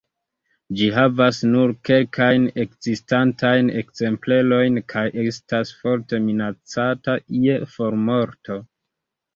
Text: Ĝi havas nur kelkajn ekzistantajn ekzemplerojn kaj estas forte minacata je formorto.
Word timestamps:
Ĝi 0.77 0.85
havas 0.93 1.41
nur 1.49 1.73
kelkajn 1.89 2.47
ekzistantajn 2.65 3.71
ekzemplerojn 3.83 4.83
kaj 4.95 5.07
estas 5.27 5.77
forte 5.85 6.25
minacata 6.29 7.21
je 7.47 7.65
formorto. 7.77 8.61